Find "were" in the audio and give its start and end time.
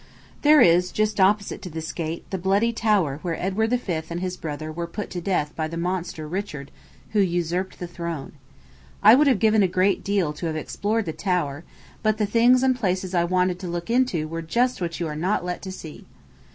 4.71-4.87, 14.27-14.41